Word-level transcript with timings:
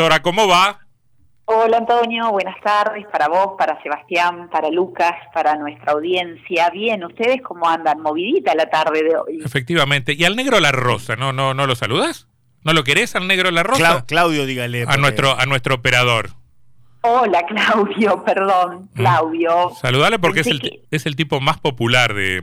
Doctora, 0.00 0.22
¿cómo 0.22 0.46
va? 0.46 0.78
Hola 1.46 1.78
Antonio, 1.78 2.30
buenas 2.30 2.54
tardes 2.62 3.04
para 3.10 3.26
vos, 3.26 3.56
para 3.58 3.82
Sebastián, 3.82 4.48
para 4.48 4.70
Lucas, 4.70 5.10
para 5.34 5.56
nuestra 5.56 5.90
audiencia. 5.94 6.70
Bien, 6.70 7.02
¿ustedes 7.02 7.42
cómo 7.42 7.68
andan? 7.68 8.00
Movidita 8.00 8.54
la 8.54 8.70
tarde 8.70 9.02
de 9.02 9.16
hoy. 9.16 9.40
Efectivamente. 9.44 10.12
¿Y 10.16 10.22
al 10.24 10.36
negro 10.36 10.60
La 10.60 10.70
Rosa? 10.70 11.16
¿No, 11.16 11.32
no, 11.32 11.52
no 11.52 11.66
lo 11.66 11.74
saludas? 11.74 12.28
¿No 12.62 12.74
lo 12.74 12.84
querés 12.84 13.16
al 13.16 13.26
negro 13.26 13.50
La 13.50 13.64
Rosa? 13.64 14.04
Claudio, 14.06 14.46
dígale. 14.46 14.84
A 14.86 14.96
nuestro, 14.98 15.36
a 15.36 15.46
nuestro 15.46 15.74
operador. 15.74 16.30
Hola 17.00 17.44
Claudio, 17.46 18.22
perdón, 18.24 18.90
Mm. 18.94 18.98
Claudio. 18.98 19.70
Saludale 19.80 20.20
porque 20.20 20.40
es 20.42 20.46
el, 20.46 20.60
que- 20.60 20.84
es 20.92 21.06
el 21.06 21.16
tipo 21.16 21.40
más 21.40 21.58
popular 21.58 22.14
de, 22.14 22.40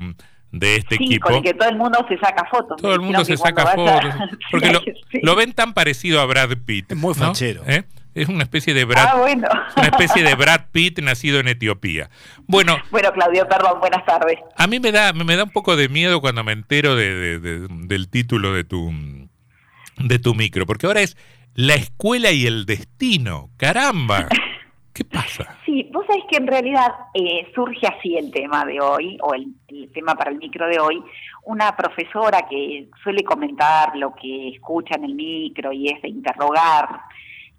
de 0.59 0.77
este 0.77 0.95
Sí, 0.97 1.05
equipo. 1.05 1.27
con 1.27 1.35
el 1.35 1.43
que 1.43 1.53
todo 1.53 1.69
el 1.69 1.77
mundo 1.77 2.05
se 2.07 2.17
saca 2.17 2.45
fotos. 2.49 2.81
Todo 2.81 2.93
el 2.93 3.01
mundo 3.01 3.23
se 3.25 3.37
saca 3.37 3.65
fotos. 3.67 4.01
Porque 4.51 4.71
lo, 4.71 4.79
Sí. 5.11 5.19
lo 5.21 5.35
ven 5.35 5.53
tan 5.53 5.73
parecido 5.73 6.21
a 6.21 6.25
Brad 6.25 6.49
Pitt. 6.65 6.91
Es 6.91 6.97
muy 6.97 7.09
¿no? 7.09 7.25
fachero. 7.27 7.63
¿Eh? 7.67 7.83
Es 8.13 8.29
una 8.29 8.43
especie 8.43 8.73
de 8.73 8.85
Brad, 8.85 9.07
Ah, 9.11 9.15
bueno. 9.17 9.47
una 9.75 9.87
especie 9.87 10.23
de 10.23 10.35
Brad 10.35 10.67
Pitt 10.71 10.99
nacido 10.99 11.39
en 11.41 11.49
Etiopía. 11.49 12.09
Bueno, 12.47 12.77
Bueno, 12.89 13.11
Claudio, 13.11 13.45
perdón, 13.49 13.79
buenas 13.81 14.05
tardes. 14.05 14.37
a 14.55 14.67
mí 14.67 14.79
me 14.79 14.91
da, 14.93 15.11
me 15.11 15.35
da 15.35 15.43
un 15.43 15.49
poco 15.51 15.75
de 15.75 15.89
miedo 15.89 16.21
cuando 16.21 16.41
me 16.45 16.53
entero 16.53 16.95
de, 16.95 17.13
de- 17.13 17.39
de- 17.39 17.67
del 17.69 18.07
título 18.09 18.53
de 18.53 18.63
tu, 18.63 18.93
de 19.97 20.19
tu 20.19 20.33
micro, 20.33 20.65
porque 20.65 20.87
ahora 20.87 21.01
es 21.01 21.17
La 21.55 21.75
escuela 21.75 22.31
y 22.31 22.45
el 22.47 22.65
destino. 22.65 23.49
Caramba. 23.57 24.27
¿Qué 24.93 25.03
pasa? 25.03 25.57
Sí, 25.75 25.89
vos 25.91 26.05
sabés 26.07 26.23
que 26.29 26.37
en 26.37 26.47
realidad 26.47 26.87
eh, 27.13 27.51
surge 27.53 27.85
así 27.85 28.15
el 28.15 28.31
tema 28.31 28.63
de 28.63 28.79
hoy, 28.79 29.17
o 29.21 29.33
el, 29.33 29.47
el 29.67 29.91
tema 29.91 30.15
para 30.15 30.31
el 30.31 30.37
micro 30.37 30.69
de 30.69 30.79
hoy. 30.79 31.03
Una 31.43 31.75
profesora 31.75 32.47
que 32.49 32.87
suele 33.03 33.25
comentar 33.25 33.93
lo 33.97 34.15
que 34.15 34.47
escucha 34.55 34.95
en 34.95 35.03
el 35.03 35.15
micro 35.15 35.73
y 35.73 35.89
es 35.89 36.01
de 36.01 36.07
interrogar 36.07 37.01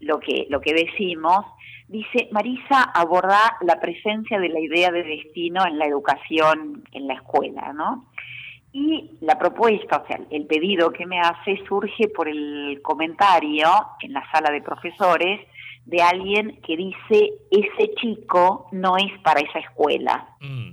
lo 0.00 0.18
que, 0.18 0.46
lo 0.48 0.62
que 0.62 0.72
decimos, 0.72 1.44
dice, 1.88 2.30
Marisa 2.32 2.84
aborda 2.94 3.58
la 3.60 3.78
presencia 3.80 4.40
de 4.40 4.48
la 4.48 4.60
idea 4.60 4.90
de 4.90 5.02
destino 5.02 5.66
en 5.66 5.78
la 5.78 5.84
educación, 5.84 6.84
en 6.92 7.08
la 7.08 7.16
escuela, 7.16 7.74
¿no? 7.74 8.06
Y 8.79 9.13
la 9.23 9.38
propuesta, 9.38 10.02
o 10.05 10.07
sea, 10.07 10.21
el 10.30 10.45
pedido 10.45 10.93
que 10.93 11.07
me 11.07 11.19
hace 11.19 11.59
surge 11.66 12.09
por 12.09 12.29
el 12.29 12.79
comentario 12.82 13.69
en 14.02 14.13
la 14.13 14.23
sala 14.30 14.51
de 14.51 14.60
profesores 14.60 15.41
de 15.87 16.02
alguien 16.02 16.60
que 16.60 16.77
dice, 16.77 17.32
ese 17.51 17.95
chico 17.95 18.69
no 18.73 18.99
es 18.99 19.19
para 19.23 19.41
esa 19.41 19.60
escuela. 19.60 20.29
Mm. 20.41 20.73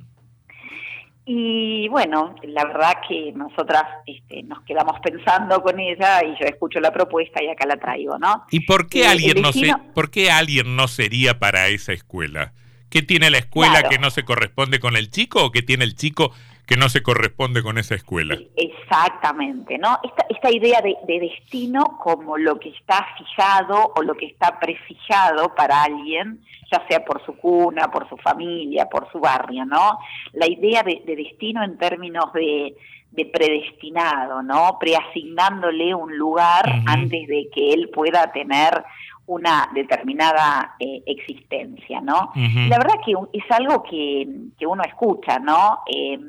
Y 1.25 1.87
bueno, 1.87 2.35
la 2.43 2.65
verdad 2.65 2.95
que 3.07 3.31
nosotras 3.31 3.83
este, 4.05 4.43
nos 4.43 4.61
quedamos 4.63 4.99
pensando 4.99 5.61
con 5.61 5.79
ella 5.79 6.21
y 6.25 6.31
yo 6.37 6.45
escucho 6.45 6.81
la 6.81 6.91
propuesta 6.91 7.41
y 7.41 7.47
acá 7.47 7.65
la 7.65 7.77
traigo, 7.77 8.19
¿no? 8.19 8.43
¿Y 8.51 8.65
por 8.65 8.89
qué 8.89 9.03
Eh, 9.03 9.07
alguien 9.07 9.41
no 9.41 9.53
se, 9.53 9.71
por 9.95 10.11
qué 10.11 10.29
alguien 10.29 10.75
no 10.75 10.89
sería 10.89 11.39
para 11.39 11.69
esa 11.69 11.93
escuela? 11.93 12.51
¿Qué 12.89 13.01
tiene 13.01 13.29
la 13.29 13.37
escuela 13.37 13.79
Claro. 13.79 13.89
que 13.89 13.97
no 13.99 14.09
se 14.09 14.25
corresponde 14.25 14.81
con 14.81 14.97
el 14.97 15.09
chico 15.09 15.45
o 15.45 15.51
qué 15.51 15.61
tiene 15.61 15.85
el 15.85 15.95
chico 15.95 16.33
que 16.65 16.77
no 16.77 16.89
se 16.89 17.03
corresponde 17.03 17.61
con 17.61 17.77
esa 17.77 17.95
escuela? 17.95 18.37
Exactamente, 18.55 19.77
¿no? 19.77 19.99
Esta, 20.03 20.25
esta 20.29 20.51
idea 20.51 20.81
de, 20.81 20.95
de 21.07 21.19
destino 21.19 21.83
como 22.01 22.37
lo 22.37 22.59
que 22.59 22.69
está 22.69 23.05
fijado 23.17 23.91
o 23.95 24.01
lo 24.01 24.15
que 24.15 24.27
está 24.27 24.59
prefijado 24.59 25.53
para 25.55 25.83
alguien, 25.83 26.41
ya 26.71 26.85
sea 26.87 27.03
por 27.03 27.23
su 27.25 27.37
cuna, 27.37 27.91
por 27.91 28.07
su 28.09 28.17
familia, 28.17 28.85
por 28.89 29.11
su 29.11 29.19
barrio, 29.19 29.65
¿no? 29.65 29.99
La 30.33 30.47
idea 30.47 30.83
de, 30.83 31.01
de 31.05 31.15
destino 31.15 31.63
en 31.63 31.77
términos 31.77 32.31
de, 32.33 32.75
de 33.11 33.25
predestinado, 33.25 34.41
¿no? 34.41 34.77
Preasignándole 34.79 35.93
un 35.93 36.17
lugar 36.17 36.65
antes 36.85 37.27
de 37.27 37.47
que 37.53 37.73
él 37.73 37.89
pueda 37.93 38.31
tener 38.31 38.83
una 39.25 39.69
determinada 39.73 40.75
eh, 40.79 41.01
existencia, 41.05 42.01
¿no? 42.01 42.31
La 42.35 42.77
verdad 42.77 42.95
que 43.05 43.13
es 43.31 43.43
algo 43.51 43.81
que, 43.83 44.27
que 44.57 44.67
uno 44.67 44.83
escucha, 44.83 45.39
¿no? 45.39 45.79
Eh, 45.87 46.19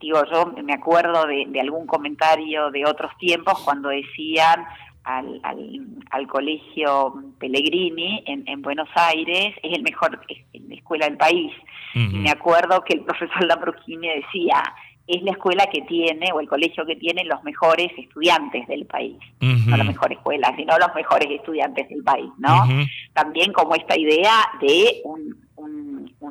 digo, 0.00 0.22
yo 0.32 0.46
me 0.62 0.72
acuerdo 0.72 1.26
de, 1.26 1.44
de 1.48 1.60
algún 1.60 1.86
comentario 1.86 2.70
de 2.70 2.84
otros 2.84 3.12
tiempos 3.18 3.60
cuando 3.60 3.90
decían 3.90 4.64
al, 5.04 5.40
al, 5.42 5.80
al 6.10 6.26
colegio 6.26 7.14
Pellegrini 7.38 8.22
en, 8.26 8.46
en 8.46 8.62
Buenos 8.62 8.88
Aires, 8.94 9.54
es 9.62 9.76
el 9.76 9.82
mejor 9.82 10.20
es 10.28 10.62
la 10.68 10.74
escuela 10.74 11.06
del 11.06 11.16
país. 11.16 11.52
Y 11.94 12.18
me 12.18 12.30
acuerdo 12.30 12.82
que 12.84 12.94
el 12.94 13.00
profesor 13.00 13.44
Lambrusquini 13.44 14.08
decía, 14.08 14.62
es 15.08 15.22
la 15.22 15.32
escuela 15.32 15.66
que 15.66 15.82
tiene, 15.82 16.30
o 16.32 16.38
el 16.38 16.48
colegio 16.48 16.86
que 16.86 16.94
tiene 16.94 17.24
los 17.24 17.42
mejores 17.42 17.90
estudiantes 17.98 18.66
del 18.68 18.86
país. 18.86 19.16
No 19.40 19.76
la 19.76 19.82
mejor 19.82 20.12
escuela, 20.12 20.54
sino 20.56 20.78
los 20.78 20.94
mejores 20.94 21.28
estudiantes 21.30 21.88
del 21.88 22.04
país, 22.04 22.30
¿no? 22.38 22.68
También 23.12 23.52
como 23.52 23.74
esta 23.74 23.98
idea 23.98 24.34
de 24.60 25.00
un 25.04 25.39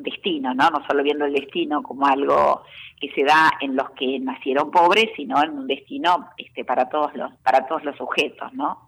destino, 0.10 0.54
¿no? 0.54 0.70
No 0.70 0.86
solo 0.88 1.04
viendo 1.04 1.26
el 1.26 1.34
destino 1.34 1.82
como 1.84 2.06
algo 2.06 2.64
que 3.00 3.10
se 3.12 3.24
da 3.24 3.52
en 3.62 3.76
los 3.76 3.90
que 3.92 4.20
nacieron 4.20 4.72
pobres, 4.72 5.10
sino 5.16 5.42
en 5.42 5.52
un 5.52 5.68
destino 5.68 6.30
este, 6.38 6.66
para 6.66 6.90
todos 6.90 7.14
los 7.16 7.32
para 7.44 7.66
todos 7.68 7.84
los 7.84 7.96
sujetos, 7.96 8.54
¿no? 8.54 8.88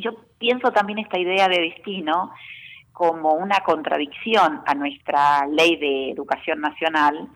Yo 0.00 0.12
pienso 0.38 0.70
también 0.72 0.98
esta 0.98 1.18
idea 1.18 1.48
de 1.48 1.60
destino 1.60 2.32
como 2.92 3.34
una 3.34 3.60
contradicción 3.60 4.62
a 4.66 4.74
nuestra 4.74 5.46
ley 5.46 5.76
de 5.76 6.10
educación 6.10 6.60
nacional 6.60 7.28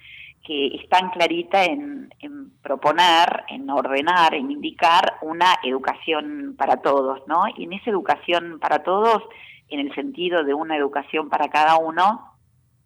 que 0.44 0.68
es 0.68 0.88
tan 0.88 1.10
clarita 1.10 1.64
en, 1.64 2.12
en 2.18 2.50
proponer, 2.62 3.44
en 3.48 3.68
ordenar, 3.68 4.34
en 4.34 4.50
indicar 4.50 5.18
una 5.20 5.58
educación 5.62 6.54
para 6.56 6.78
todos, 6.78 7.20
¿no? 7.26 7.44
Y 7.56 7.64
en 7.64 7.74
esa 7.74 7.90
educación 7.90 8.58
para 8.58 8.82
todos, 8.82 9.22
en 9.68 9.80
el 9.80 9.94
sentido 9.94 10.42
de 10.42 10.54
una 10.54 10.76
educación 10.76 11.28
para 11.28 11.48
cada 11.48 11.76
uno, 11.76 12.29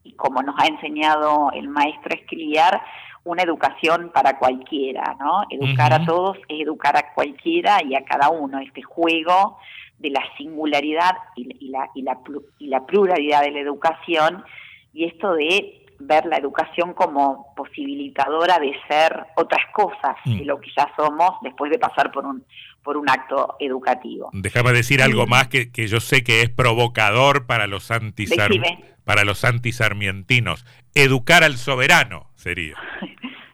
y 0.05 0.13
como 0.13 0.43
nos 0.43 0.55
ha 0.59 0.67
enseñado 0.67 1.51
el 1.53 1.69
maestro 1.69 2.15
Escriar, 2.15 2.81
una 3.25 3.43
educación 3.43 4.11
para 4.13 4.39
cualquiera, 4.39 5.17
¿no? 5.19 5.45
Educar 5.51 5.93
a 5.95 6.05
todos 6.05 6.37
es 6.49 6.61
educar 6.61 6.97
a 6.97 7.13
cualquiera 7.15 7.83
y 7.83 7.95
a 7.95 8.05
cada 8.05 8.29
uno, 8.29 8.59
este 8.61 8.83
juego 8.83 9.59
de 9.99 10.11
la 10.11 10.23
singularidad 10.37 11.13
y, 11.35 11.49
y 11.59 11.69
la, 11.71 11.89
y, 11.95 12.03
la, 12.03 12.19
y 12.59 12.67
la 12.67 12.85
pluralidad 12.85 13.41
de 13.43 13.51
la 13.53 13.61
educación 13.61 14.45
y 14.93 15.05
esto 15.07 15.33
de 15.33 15.87
ver 15.99 16.27
la 16.27 16.37
educación 16.37 16.93
como 16.93 17.55
posibilitadora 17.57 18.59
de 18.59 18.75
ser 18.89 19.27
otras 19.37 19.63
cosas 19.73 20.17
Mm. 20.25 20.39
de 20.39 20.45
lo 20.45 20.61
que 20.61 20.71
ya 20.77 20.91
somos 20.97 21.31
después 21.43 21.71
de 21.71 21.79
pasar 21.79 22.11
por 22.13 22.25
un 22.27 22.45
por 22.83 22.99
un 22.99 23.09
acto 23.09 23.57
educativo. 23.61 24.29
Déjame 24.35 24.73
decir 24.73 25.01
algo 25.01 25.27
más 25.27 25.49
que, 25.49 25.73
que 25.73 25.87
yo 25.87 26.01
sé 26.01 26.23
que 26.23 26.43
es 26.43 26.51
provocador 26.51 27.47
para 27.47 27.67
los 27.67 27.91
antisar, 27.91 28.49
Decime. 28.51 28.94
Para 29.05 29.25
los 29.25 29.45
antisarmientinos. 29.45 30.65
Educar 30.95 31.45
al 31.45 31.57
soberano 31.57 32.31
sería. 32.35 32.77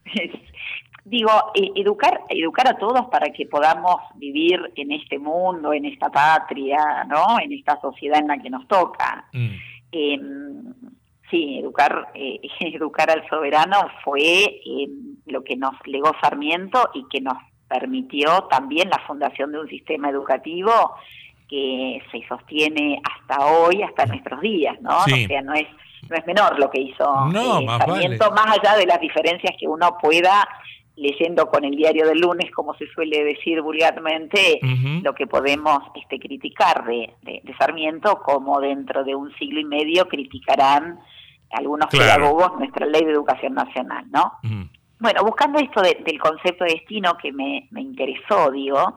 Digo, 1.04 1.30
eh, 1.54 1.70
educar, 1.74 2.20
educar 2.28 2.68
a 2.68 2.78
todos 2.78 3.06
para 3.10 3.32
que 3.32 3.46
podamos 3.46 3.96
vivir 4.14 4.60
en 4.76 4.92
este 4.92 5.18
mundo, 5.18 5.72
en 5.72 5.84
esta 5.84 6.08
patria, 6.08 7.04
¿no? 7.08 7.40
En 7.42 7.52
esta 7.52 7.80
sociedad 7.80 8.20
en 8.20 8.28
la 8.28 8.38
que 8.38 8.50
nos 8.50 8.68
toca. 8.68 9.26
Mm. 9.32 9.54
Eh, 9.92 10.20
sí, 11.30 11.58
educar, 11.58 12.08
eh, 12.14 12.40
educar 12.60 13.10
al 13.10 13.26
soberano 13.28 13.78
fue 14.04 14.44
eh, 14.44 14.88
lo 15.26 15.42
que 15.42 15.56
nos 15.56 15.72
legó 15.86 16.12
Sarmiento 16.20 16.90
y 16.94 17.04
que 17.08 17.20
nos 17.20 17.36
permitió 17.68 18.44
también 18.50 18.90
la 18.90 18.98
fundación 19.06 19.52
de 19.52 19.60
un 19.60 19.68
sistema 19.68 20.10
educativo 20.10 20.72
que 21.50 22.00
se 22.12 22.26
sostiene 22.28 23.02
hasta 23.04 23.44
hoy, 23.46 23.82
hasta 23.82 24.06
nuestros 24.06 24.40
días, 24.40 24.80
¿no? 24.80 25.00
Sí. 25.02 25.24
O 25.24 25.26
sea, 25.26 25.42
no 25.42 25.52
es 25.54 25.66
no 26.08 26.16
es 26.16 26.26
menor 26.26 26.58
lo 26.58 26.70
que 26.70 26.80
hizo 26.80 27.04
No, 27.30 27.60
eh, 27.60 27.64
más 27.66 27.78
Sarmiento, 27.84 28.30
vale. 28.30 28.34
más 28.48 28.58
allá 28.58 28.76
de 28.78 28.86
las 28.86 29.00
diferencias 29.00 29.54
que 29.60 29.68
uno 29.68 29.96
pueda 30.00 30.48
leyendo 30.96 31.46
con 31.48 31.64
el 31.64 31.76
diario 31.76 32.06
del 32.06 32.18
lunes, 32.20 32.50
como 32.52 32.74
se 32.74 32.86
suele 32.92 33.22
decir 33.24 33.60
vulgarmente, 33.62 34.58
lo 35.02 35.14
que 35.14 35.26
podemos 35.26 35.78
este, 35.94 36.18
criticar 36.18 36.84
de, 36.84 37.14
de- 37.22 37.40
de 37.44 37.56
Sarmiento, 37.56 38.20
como 38.24 38.60
dentro 38.60 39.04
de 39.04 39.14
un 39.14 39.32
siglo 39.36 39.60
y 39.60 39.64
medio 39.64 40.06
criticarán 40.08 40.98
algunos 41.52 41.88
Claro. 41.88 42.04
pedagogos 42.24 42.58
nuestra 42.58 42.86
ley 42.86 43.04
de 43.04 43.12
educación 43.12 43.54
nacional, 43.54 44.04
¿no? 44.10 44.32
Bueno, 44.98 45.22
buscando 45.24 45.58
esto 45.58 45.80
de- 45.80 46.02
del 46.04 46.18
concepto 46.18 46.64
de 46.64 46.72
destino 46.74 47.16
que 47.16 47.32
me, 47.32 47.66
me 47.70 47.80
interesó, 47.82 48.50
digo, 48.50 48.94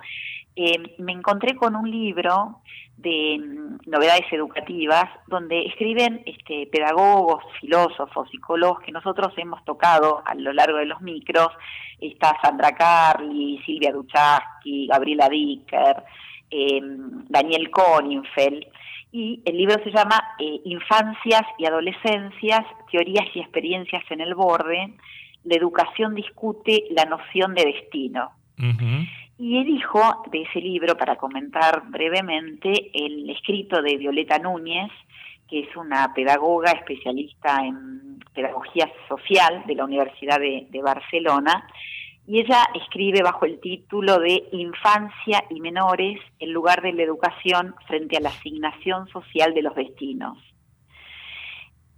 eh, 0.55 0.95
me 0.99 1.13
encontré 1.13 1.55
con 1.55 1.75
un 1.75 1.89
libro 1.89 2.61
de 2.97 3.39
mm, 3.39 3.89
novedades 3.89 4.31
educativas 4.31 5.05
donde 5.27 5.65
escriben 5.65 6.21
este, 6.25 6.67
pedagogos, 6.67 7.43
filósofos, 7.59 8.29
psicólogos 8.29 8.81
que 8.81 8.91
nosotros 8.91 9.33
hemos 9.37 9.63
tocado 9.65 10.21
a 10.25 10.35
lo 10.35 10.53
largo 10.53 10.77
de 10.77 10.85
los 10.85 11.01
micros. 11.01 11.49
Está 11.99 12.37
Sandra 12.41 12.75
Carli, 12.75 13.61
Silvia 13.65 13.91
Duchaski, 13.91 14.87
Gabriela 14.87 15.27
Dicker, 15.29 16.03
eh, 16.51 16.81
Daniel 17.29 17.71
Koningfeld. 17.71 18.65
Y 19.11 19.41
el 19.45 19.57
libro 19.57 19.75
se 19.83 19.91
llama 19.91 20.21
eh, 20.39 20.61
Infancias 20.65 21.43
y 21.57 21.65
Adolescencias, 21.65 22.61
Teorías 22.91 23.25
y 23.33 23.39
Experiencias 23.39 24.03
en 24.09 24.21
el 24.21 24.33
Borde. 24.33 24.93
La 25.43 25.55
educación 25.55 26.15
discute 26.15 26.85
la 26.91 27.05
noción 27.05 27.53
de 27.53 27.65
destino. 27.65 28.31
Y 29.43 29.57
elijo 29.57 30.23
de 30.31 30.43
ese 30.43 30.61
libro, 30.61 30.95
para 30.95 31.17
comentar 31.17 31.83
brevemente, 31.89 32.91
el 32.93 33.29
escrito 33.29 33.81
de 33.81 33.97
Violeta 33.97 34.39
Núñez, 34.39 34.89
que 35.49 35.59
es 35.59 35.75
una 35.75 36.13
pedagoga 36.13 36.71
especialista 36.71 37.57
en 37.57 38.23
pedagogía 38.33 38.89
social 39.09 39.65
de 39.67 39.75
la 39.75 39.83
Universidad 39.83 40.39
de, 40.39 40.81
Barcelona, 40.81 41.67
y 42.25 42.39
ella 42.39 42.69
escribe 42.73 43.21
bajo 43.21 43.43
el 43.43 43.59
título 43.59 44.17
de 44.17 44.47
Infancia 44.53 45.43
y 45.49 45.59
menores, 45.59 46.21
el 46.39 46.51
lugar 46.51 46.81
de 46.81 46.93
la 46.93 47.03
educación 47.03 47.75
frente 47.85 48.15
a 48.15 48.21
la 48.21 48.29
asignación 48.29 49.09
social 49.09 49.53
de 49.53 49.61
los 49.61 49.75
destinos. 49.75 50.37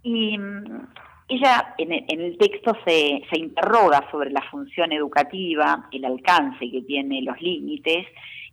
Y 0.02 0.36
mm, 0.36 0.88
ella 1.28 1.74
en 1.78 1.92
el, 1.92 2.38
texto 2.38 2.76
se, 2.84 3.22
interroga 3.36 4.08
sobre 4.10 4.30
la 4.30 4.42
función 4.42 4.92
educativa, 4.92 5.88
el 5.90 6.04
alcance 6.04 6.70
que 6.70 6.82
tiene, 6.82 7.22
los 7.22 7.40
límites, 7.40 8.06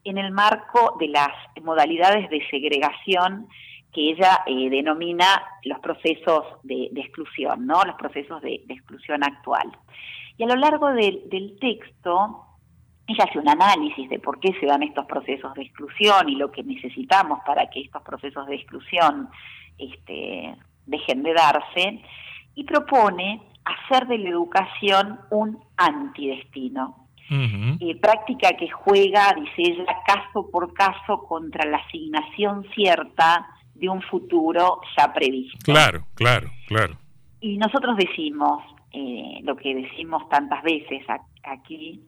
en 0.03 0.17
el 0.17 0.31
marco 0.31 0.97
de 0.99 1.07
las 1.07 1.29
modalidades 1.61 2.29
de 2.29 2.45
segregación 2.49 3.47
que 3.93 4.09
ella 4.09 4.41
eh, 4.47 4.69
denomina 4.71 5.43
los 5.63 5.79
procesos 5.79 6.45
de, 6.63 6.89
exclusión, 6.95 7.67
¿no? 7.67 7.83
los 7.83 7.95
procesos 7.95 8.41
de, 8.41 8.55
exclusión 8.67 9.23
actual. 9.23 9.71
Y 10.37 10.43
a 10.43 10.47
lo 10.47 10.55
largo 10.55 10.89
del 10.89 11.57
texto, 11.61 12.43
ella 13.05 13.25
hace 13.29 13.37
un 13.37 13.49
análisis 13.49 14.09
de 14.09 14.17
por 14.19 14.39
qué 14.39 14.53
se 14.59 14.65
dan 14.65 14.81
estos 14.81 15.05
procesos 15.05 15.53
de 15.53 15.61
exclusión 15.61 16.27
y 16.27 16.35
lo 16.35 16.51
que 16.51 16.63
necesitamos 16.63 17.39
para 17.45 17.69
que 17.69 17.81
estos 17.81 18.01
procesos 18.01 18.47
de 18.47 18.55
exclusión 18.55 19.29
este, 19.77 20.55
dejen 20.85 21.23
de 21.23 21.33
darse, 21.33 22.01
y 22.55 22.63
propone 22.63 23.41
hacer 23.65 24.07
de 24.07 24.17
la 24.17 24.29
educación 24.29 25.19
un 25.29 25.59
antidestino. 25.77 26.99
Eh, 27.29 27.95
práctica 27.99 28.49
que 28.59 28.69
juega, 28.69 29.33
dice 29.33 29.71
ella, 29.71 29.97
caso 30.05 30.51
por 30.51 30.71
caso 30.73 31.23
contra 31.27 31.65
la 31.65 31.77
asignación 31.77 32.63
cierta 32.75 33.47
de 33.73 33.89
un 33.89 34.03
futuro 34.03 34.81
ya 34.95 35.11
previsto. 35.11 35.57
Claro, 35.63 36.05
claro, 36.13 36.51
claro. 36.67 36.95
Y 37.41 37.57
nosotros 37.57 37.97
decimos, 37.97 38.63
eh, 38.91 39.39
lo 39.41 39.55
que 39.55 39.73
decimos 39.73 40.29
tantas 40.29 40.61
veces 40.61 41.01
aquí, 41.43 42.01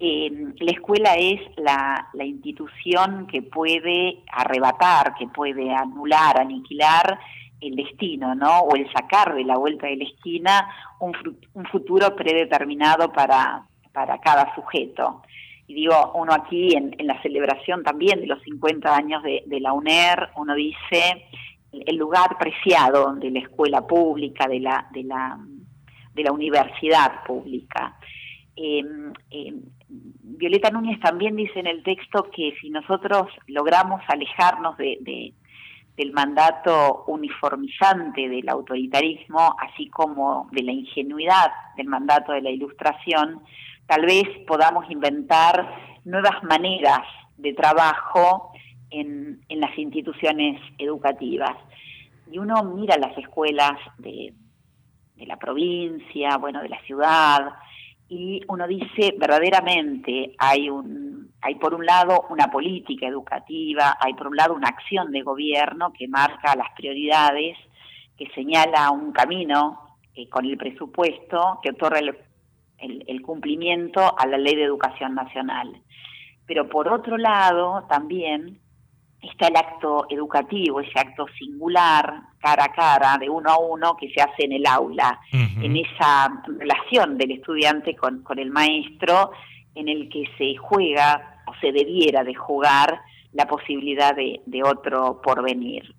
eh, 0.00 0.30
la 0.58 0.72
escuela 0.72 1.14
es 1.14 1.40
la, 1.56 2.08
la, 2.12 2.24
institución 2.24 3.28
que 3.28 3.42
puede 3.42 4.24
arrebatar, 4.32 5.14
que 5.14 5.28
puede 5.28 5.72
anular, 5.72 6.40
aniquilar 6.40 7.20
el 7.60 7.76
destino, 7.76 8.34
¿no? 8.34 8.60
O 8.60 8.76
el 8.76 8.90
sacar 8.92 9.34
de 9.34 9.44
la 9.44 9.56
vuelta 9.56 9.86
de 9.86 9.96
la 9.96 10.04
esquina 10.04 10.68
un, 11.00 11.14
futuro 11.70 12.14
predeterminado 12.14 13.12
para, 13.12 13.64
para 13.92 14.18
cada 14.18 14.54
sujeto. 14.54 15.22
Y 15.66 15.74
digo, 15.74 16.12
uno 16.14 16.32
aquí 16.32 16.74
en, 16.76 16.94
la 17.06 17.20
celebración 17.22 17.82
también 17.82 18.20
de 18.20 18.26
los 18.26 18.42
50 18.42 18.94
años 18.94 19.22
de, 19.22 19.60
la 19.60 19.72
UNER, 19.72 20.30
uno 20.36 20.54
dice 20.54 21.26
el 21.72 21.96
lugar 21.96 22.36
preciado 22.38 23.14
de 23.14 23.30
la 23.30 23.40
escuela 23.40 23.86
pública, 23.86 24.46
de 24.46 24.60
la, 24.60 24.86
de 24.92 25.04
la, 25.04 25.38
de 26.12 26.22
la 26.22 26.32
universidad 26.32 27.24
pública. 27.24 27.96
Em, 28.56 29.12
em, 29.30 29.62
Violeta 29.88 30.70
Núñez 30.70 31.00
también 31.00 31.36
dice 31.36 31.58
en 31.60 31.66
el 31.66 31.82
texto 31.82 32.30
que 32.34 32.54
si 32.60 32.70
nosotros 32.70 33.28
logramos 33.46 34.00
alejarnos 34.08 34.76
de, 34.76 35.32
del 35.96 36.12
mandato 36.12 37.04
uniformizante 37.06 38.28
del 38.28 38.48
autoritarismo, 38.48 39.56
así 39.60 39.88
como 39.88 40.48
de 40.50 40.62
la 40.62 40.72
ingenuidad 40.72 41.52
del 41.76 41.86
mandato 41.86 42.32
de 42.32 42.42
la 42.42 42.50
ilustración, 42.50 43.40
tal 43.86 44.04
vez 44.04 44.24
podamos 44.46 44.90
inventar 44.90 46.00
nuevas 46.04 46.42
maneras 46.42 47.06
de 47.36 47.52
trabajo 47.52 48.52
en, 48.90 49.40
las 49.48 49.78
instituciones 49.78 50.60
educativas. 50.78 51.56
Y 52.30 52.38
uno 52.38 52.62
mira 52.64 52.96
las 52.98 53.16
escuelas 53.16 53.78
de, 53.98 54.34
de 55.16 55.26
la 55.26 55.36
provincia, 55.36 56.36
bueno, 56.38 56.60
de 56.60 56.68
la 56.68 56.80
ciudad, 56.82 57.54
y 58.08 58.42
uno 58.48 58.66
dice 58.66 59.14
verdaderamente 59.18 60.34
hay 60.38 60.68
un 60.68 61.32
hay 61.40 61.56
por 61.56 61.74
un 61.74 61.84
lado 61.84 62.24
una 62.30 62.50
política 62.50 63.06
educativa, 63.06 63.98
hay 64.00 64.14
por 64.14 64.28
un 64.28 64.36
lado 64.36 64.54
una 64.54 64.68
acción 64.68 65.12
de 65.12 65.22
gobierno 65.22 65.92
que 65.92 66.08
marca 66.08 66.56
las 66.56 66.70
prioridades, 66.74 67.58
que 68.16 68.30
señala 68.34 68.90
un 68.90 69.12
camino 69.12 69.98
eh, 70.14 70.28
con 70.28 70.46
el 70.46 70.56
presupuesto 70.56 71.60
que 71.62 71.70
otorga 71.70 71.98
el, 71.98 72.16
el, 72.78 73.20
cumplimiento 73.20 74.18
a 74.18 74.26
la 74.26 74.38
ley 74.38 74.54
de 74.54 74.64
educación 74.64 75.14
nacional. 75.14 75.82
Pero 76.46 76.68
por 76.70 76.88
otro 76.88 77.18
lado, 77.18 77.84
también 77.90 78.60
está 79.30 79.48
el 79.48 79.56
acto 79.56 80.06
educativo, 80.08 80.80
ese 80.80 80.98
acto 80.98 81.26
singular, 81.38 82.22
cara 82.40 82.64
a 82.64 82.72
cara, 82.72 83.18
de 83.18 83.28
uno 83.28 83.50
a 83.50 83.58
uno, 83.58 83.96
que 83.96 84.10
se 84.10 84.20
hace 84.20 84.44
en 84.44 84.52
el 84.52 84.66
aula, 84.66 85.18
en 85.32 85.76
esa 85.76 86.42
relación 86.46 87.16
del 87.16 87.32
estudiante 87.32 87.94
con, 87.96 88.22
con, 88.22 88.38
el 88.38 88.50
maestro, 88.50 89.32
en 89.74 89.88
el 89.88 90.08
que 90.08 90.24
se 90.38 90.56
juega 90.56 91.42
o 91.46 91.54
se 91.60 91.72
debiera 91.72 92.22
de 92.24 92.34
jugar 92.34 93.00
la 93.32 93.46
posibilidad 93.46 94.14
de, 94.14 94.40
de 94.46 94.62
otro 94.62 95.20
porvenir. 95.22 95.94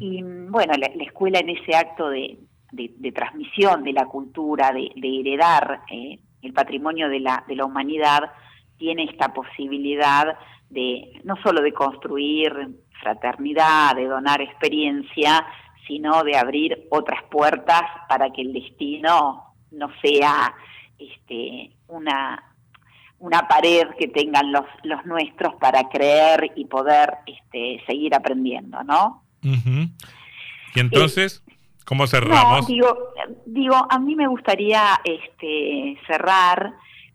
Y 0.00 0.22
bueno, 0.22 0.74
la, 0.76 0.86
escuela 1.04 1.38
en 1.38 1.50
ese 1.50 1.76
acto 1.76 2.08
de, 2.08 2.38
de, 2.72 3.12
transmisión 3.12 3.84
de 3.84 3.92
la 3.92 4.06
cultura, 4.06 4.72
de, 4.72 4.90
heredar 4.96 5.82
eh, 5.90 6.18
el 6.42 6.52
patrimonio 6.52 7.08
de 7.08 7.20
la, 7.20 7.44
de 7.46 7.54
la 7.54 7.64
humanidad, 7.64 8.32
tiene 8.78 9.04
esta 9.04 9.32
posibilidad 9.32 10.36
de 10.70 11.20
no 11.24 11.36
solo 11.42 11.62
de 11.62 11.72
construir 11.72 12.52
fraternidad, 13.00 13.96
de 13.96 14.06
donar 14.06 14.40
experiencia, 14.40 15.46
sino 15.86 16.22
de 16.22 16.36
abrir 16.36 16.86
otras 16.90 17.22
puertas 17.30 17.82
para 18.08 18.30
que 18.30 18.42
el 18.42 18.52
destino 18.52 19.54
no 19.70 19.88
sea 20.02 20.54
este, 20.98 21.72
una 21.88 22.42
una 23.24 23.48
pared 23.48 23.86
que 23.98 24.08
tengan 24.08 24.52
los, 24.52 24.66
los 24.82 25.06
nuestros 25.06 25.54
para 25.54 25.88
creer 25.88 26.52
y 26.56 26.66
poder 26.66 27.14
este, 27.26 27.82
seguir 27.86 28.14
aprendiendo, 28.14 28.82
¿no? 28.84 29.22
Y 29.40 30.80
entonces, 30.80 31.42
¿Cómo 31.86 32.06
cerramos? 32.06 32.66
digo, 32.66 33.12
digo, 33.46 33.86
a 33.88 33.98
mí 33.98 34.14
me 34.14 34.26
gustaría 34.26 35.00
este, 35.04 35.98
cerrar 36.06 36.74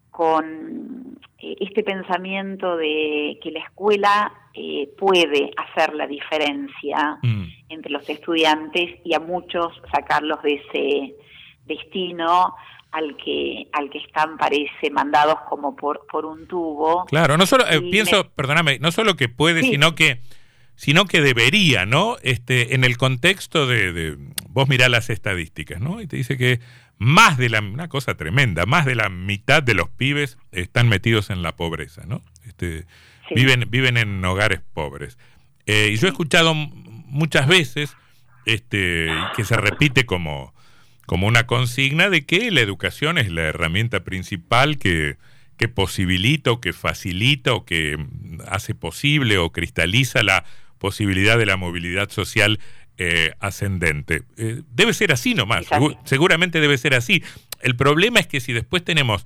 con 0.09 1.08
este 1.41 1.83
pensamiento 1.83 2.75
de 2.75 3.39
que 3.41 3.51
la 3.51 3.59
escuela 3.59 4.33
eh, 4.53 4.89
puede 4.97 5.51
hacer 5.55 5.93
la 5.93 6.05
diferencia 6.05 7.17
mm. 7.21 7.43
entre 7.69 7.91
los 7.91 8.09
estudiantes 8.09 8.99
y 9.05 9.13
a 9.13 9.19
muchos 9.19 9.73
sacarlos 9.93 10.41
de 10.43 10.53
ese 10.55 11.15
destino 11.65 12.55
al 12.91 13.15
que 13.17 13.67
al 13.71 13.89
que 13.89 13.99
están 13.99 14.37
parece 14.37 14.89
mandados 14.91 15.35
como 15.47 15.75
por 15.75 16.05
por 16.11 16.25
un 16.25 16.47
tubo. 16.47 17.05
Claro, 17.05 17.37
no 17.37 17.45
solo 17.45 17.65
eh, 17.69 17.81
pienso, 17.89 18.29
perdóname, 18.31 18.79
no 18.79 18.91
solo 18.91 19.15
que 19.15 19.29
puede, 19.29 19.61
sino 19.63 19.95
que 19.95 20.19
sino 20.79 21.05
que 21.05 21.19
debería, 21.21 21.85
¿no? 21.85 22.15
Este, 22.23 22.73
en 22.73 22.85
el 22.85 22.97
contexto 22.97 23.67
de, 23.67 24.17
vos 24.47 24.69
mirá 24.69 24.87
las 24.87 25.09
estadísticas, 25.09 25.81
¿no? 25.81 26.01
Y 26.01 26.07
te 26.07 26.15
dice 26.15 26.37
que 26.37 26.61
más 26.99 27.37
de 27.37 27.49
la, 27.49 27.61
una 27.61 27.87
cosa 27.87 28.15
tremenda, 28.15 28.65
más 28.65 28.85
de 28.85 28.93
la 28.93 29.09
mitad 29.09 29.63
de 29.63 29.73
los 29.73 29.89
pibes 29.89 30.37
están 30.51 30.89
metidos 30.89 31.29
en 31.29 31.41
la 31.41 31.55
pobreza, 31.55 32.03
¿no? 32.05 32.21
Este, 32.45 32.85
viven, 33.33 33.67
viven 33.69 33.97
en 33.97 34.23
hogares 34.23 34.59
pobres. 34.73 35.17
Eh, 35.65 35.91
y 35.93 35.95
yo 35.95 36.07
he 36.07 36.11
escuchado 36.11 36.53
muchas 36.53 37.47
veces 37.47 37.95
este, 38.45 39.09
que 39.35 39.45
se 39.45 39.55
repite 39.55 40.05
como, 40.05 40.53
como 41.05 41.25
una 41.25 41.47
consigna 41.47 42.09
de 42.09 42.25
que 42.25 42.51
la 42.51 42.61
educación 42.61 43.17
es 43.17 43.31
la 43.31 43.43
herramienta 43.43 44.01
principal 44.01 44.77
que, 44.77 45.17
que 45.57 45.69
posibilita 45.69 46.51
o 46.51 46.59
que 46.59 46.73
facilita 46.73 47.53
o 47.53 47.65
que 47.65 47.97
hace 48.47 48.75
posible 48.75 49.37
o 49.37 49.51
cristaliza 49.51 50.21
la 50.21 50.43
posibilidad 50.79 51.37
de 51.37 51.45
la 51.45 51.57
movilidad 51.57 52.09
social 52.09 52.59
eh, 53.01 53.31
ascendente. 53.39 54.23
Eh, 54.35 54.61
debe 54.71 54.93
ser 54.93 55.13
así 55.13 55.33
nomás, 55.33 55.65
seguramente 56.03 56.59
debe 56.59 56.77
ser 56.77 56.93
así. 56.93 57.23
El 57.61 57.77
problema 57.77 58.19
es 58.19 58.27
que 58.27 58.41
si 58.41 58.51
después 58.51 58.83
tenemos 58.83 59.25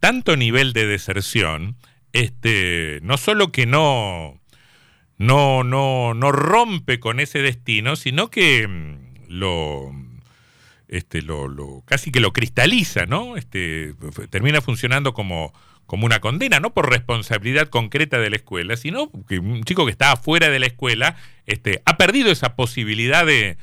tanto 0.00 0.36
nivel 0.36 0.72
de 0.72 0.88
deserción, 0.88 1.76
este, 2.12 2.98
no 3.02 3.16
solo 3.16 3.52
que 3.52 3.64
no, 3.64 4.40
no, 5.18 5.62
no, 5.62 6.14
no 6.14 6.32
rompe 6.32 6.98
con 6.98 7.20
ese 7.20 7.38
destino, 7.38 7.94
sino 7.94 8.28
que 8.28 8.66
mm, 8.66 9.28
lo, 9.28 9.92
este, 10.88 11.22
lo, 11.22 11.46
lo, 11.46 11.84
casi 11.86 12.10
que 12.10 12.18
lo 12.18 12.32
cristaliza, 12.32 13.06
¿no? 13.06 13.36
Este, 13.36 13.94
termina 14.30 14.60
funcionando 14.60 15.14
como, 15.14 15.52
como 15.92 16.06
una 16.06 16.20
condena, 16.20 16.58
no 16.58 16.72
por 16.72 16.88
responsabilidad 16.88 17.68
concreta 17.68 18.18
de 18.18 18.30
la 18.30 18.36
escuela, 18.36 18.76
sino 18.76 19.10
que 19.28 19.38
un 19.38 19.62
chico 19.64 19.84
que 19.84 19.90
está 19.90 20.12
afuera 20.12 20.48
de 20.48 20.58
la 20.58 20.64
escuela 20.64 21.16
este, 21.44 21.82
ha 21.84 21.98
perdido 21.98 22.30
esa 22.30 22.56
posibilidad 22.56 23.26
de, 23.26 23.58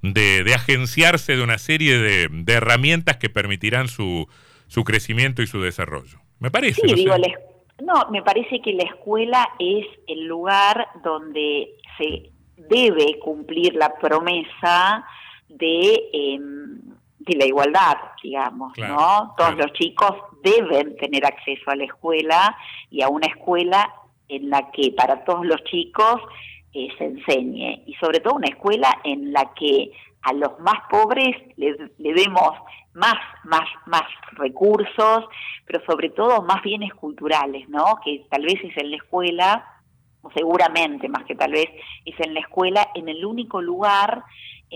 de, 0.00 0.54
agenciarse 0.54 1.36
de 1.36 1.42
una 1.42 1.58
serie 1.58 1.98
de, 1.98 2.30
herramientas 2.46 3.18
que 3.18 3.28
permitirán 3.28 3.88
su, 3.88 4.26
su 4.66 4.82
crecimiento 4.82 5.42
y 5.42 5.46
su 5.46 5.60
desarrollo. 5.60 6.20
Me 6.38 6.50
parece. 6.50 6.80
Sí, 6.88 6.94
digo, 6.94 7.18
la, 7.18 7.28
No, 7.82 8.10
me 8.10 8.22
parece 8.22 8.62
que 8.62 8.72
la 8.72 8.84
escuela 8.84 9.46
es 9.58 9.84
el 10.06 10.24
lugar 10.24 10.88
donde 11.02 11.68
se 11.98 12.30
debe 12.56 13.18
cumplir 13.18 13.74
la 13.74 13.92
promesa 13.98 15.04
de, 15.50 16.00
em, 16.14 16.80
de 17.26 17.36
la 17.36 17.46
igualdad, 17.46 17.96
digamos, 18.22 18.76
¿no? 18.78 19.34
Todos 19.36 19.56
los 19.56 19.72
chicos 19.72 20.12
deben 20.42 20.96
tener 20.96 21.24
acceso 21.24 21.70
a 21.70 21.76
la 21.76 21.84
escuela 21.84 22.56
y 22.90 23.02
a 23.02 23.08
una 23.08 23.26
escuela 23.26 23.92
en 24.28 24.50
la 24.50 24.70
que 24.70 24.92
para 24.92 25.24
todos 25.24 25.46
los 25.46 25.62
chicos 25.64 26.20
eh, 26.72 26.88
se 26.98 27.04
enseñe 27.04 27.82
y 27.86 27.94
sobre 27.94 28.20
todo 28.20 28.34
una 28.34 28.48
escuela 28.48 29.00
en 29.04 29.32
la 29.32 29.52
que 29.54 29.92
a 30.22 30.32
los 30.32 30.58
más 30.60 30.80
pobres 30.90 31.36
le, 31.56 31.76
le 31.98 32.14
demos 32.14 32.52
más, 32.94 33.16
más, 33.44 33.68
más 33.86 34.04
recursos, 34.32 35.24
pero 35.66 35.84
sobre 35.84 36.10
todo 36.10 36.42
más 36.42 36.62
bienes 36.62 36.94
culturales, 36.94 37.68
¿no? 37.68 37.98
Que 38.04 38.24
tal 38.30 38.42
vez 38.42 38.56
es 38.62 38.76
en 38.76 38.90
la 38.90 38.96
escuela, 38.96 39.66
o 40.22 40.30
seguramente 40.30 41.08
más 41.08 41.24
que 41.24 41.34
tal 41.34 41.52
vez 41.52 41.68
es 42.04 42.18
en 42.20 42.34
la 42.34 42.40
escuela, 42.40 42.88
en 42.94 43.08
el 43.08 43.24
único 43.24 43.60
lugar 43.60 44.24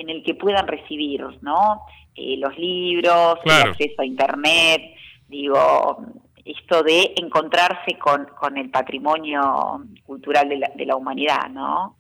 en 0.01 0.11
el 0.11 0.23
que 0.23 0.35
puedan 0.35 0.67
recibir, 0.67 1.25
¿no? 1.43 1.83
Eh, 2.15 2.37
los 2.39 2.57
libros, 2.59 3.39
el 3.45 3.51
acceso 3.51 4.03
a 4.03 4.05
internet, 4.05 4.81
digo, 5.29 5.99
esto 6.45 6.83
de 6.83 7.13
encontrarse 7.17 7.99
con, 7.99 8.27
con 8.39 8.57
el 8.57 8.71
patrimonio 8.71 9.85
cultural 10.05 10.49
de 10.49 10.57
la, 10.59 10.71
de 10.75 10.87
la 10.87 10.97
humanidad, 10.97 11.49
¿no? 11.51 11.97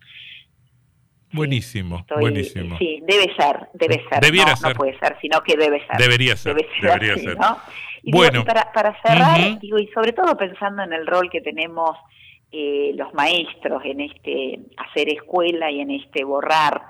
Buenísimo, 1.30 2.06
buenísimo. 2.18 2.78
Sí, 2.78 3.02
debe 3.06 3.34
ser, 3.36 3.68
debe 3.74 4.02
ser. 4.10 4.20
Debiera 4.22 4.52
no, 4.52 4.56
ser. 4.56 4.70
no 4.70 4.74
puede 4.76 4.98
ser, 4.98 5.16
sino 5.20 5.42
que 5.42 5.56
debe 5.56 5.86
ser. 5.86 5.98
Debería 5.98 6.36
ser, 6.36 6.54
Debe 6.54 6.68
ser 6.80 6.90
debería 6.90 7.12
así, 7.14 7.24
ser. 7.24 7.38
¿no? 7.38 7.58
Y 8.02 8.12
Bueno. 8.12 8.32
digo, 8.32 8.44
para, 8.46 8.72
para 8.72 9.00
cerrar, 9.02 9.58
digo, 9.60 9.78
y 9.78 9.88
sobre 9.88 10.12
todo 10.12 10.36
pensando 10.38 10.82
en 10.82 10.92
el 10.94 11.06
rol 11.06 11.28
que 11.30 11.42
tenemos 11.42 11.96
eh, 12.50 12.92
los 12.94 13.12
maestros 13.12 13.82
en 13.84 14.00
este 14.00 14.60
hacer 14.78 15.10
escuela 15.10 15.70
y 15.70 15.80
en 15.80 15.90
este 15.90 16.24
borrar 16.24 16.80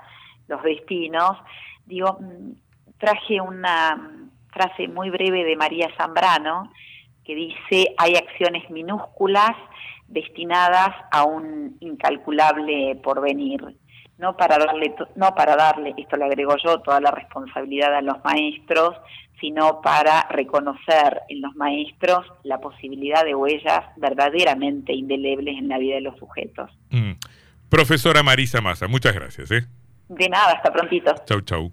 los 0.49 0.61
destinos, 0.63 1.37
digo, 1.85 2.17
mm, 2.19 2.51
traje 2.97 3.39
una 3.39 3.95
mm, 3.95 4.31
frase 4.51 4.87
muy 4.87 5.09
breve 5.09 5.45
de 5.45 5.55
María 5.55 5.89
Zambrano 5.95 6.71
que 7.23 7.35
dice, 7.35 7.93
hay 7.97 8.15
acciones 8.15 8.69
minúsculas 8.71 9.51
destinadas 10.07 10.89
a 11.11 11.23
un 11.23 11.77
incalculable 11.79 12.99
porvenir. 13.03 13.63
No 14.17 14.35
para 14.35 14.57
darle, 14.57 14.95
no 15.15 15.33
para 15.35 15.55
darle, 15.55 15.93
esto 15.95 16.17
le 16.17 16.25
agrego 16.25 16.55
yo, 16.57 16.81
toda 16.81 16.99
la 16.99 17.11
responsabilidad 17.11 17.93
a 17.95 18.01
los 18.01 18.17
maestros, 18.23 18.97
sino 19.39 19.79
para 19.81 20.27
reconocer 20.29 21.21
en 21.29 21.41
los 21.41 21.55
maestros 21.55 22.25
la 22.43 22.59
posibilidad 22.59 23.23
de 23.23 23.35
huellas 23.35 23.81
verdaderamente 23.95 24.91
indelebles 24.93 25.57
en 25.57 25.69
la 25.69 25.77
vida 25.77 25.95
de 25.95 26.01
los 26.01 26.17
sujetos. 26.17 26.69
Mm. 26.89 27.13
Profesora 27.69 28.23
Marisa 28.23 28.59
Massa, 28.59 28.87
muchas 28.87 29.13
gracias. 29.13 29.51
¿eh? 29.51 29.67
De 30.09 30.27
nada, 30.27 30.53
hasta 30.53 30.71
prontito. 30.71 31.13
Chau, 31.25 31.41
chau. 31.41 31.71